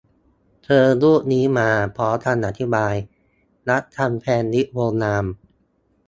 [0.63, 2.95] เจอรูปนี้มา พร้อมคำอธิบาย
[3.69, 5.25] "รับทำ แซนวิชโบราณ"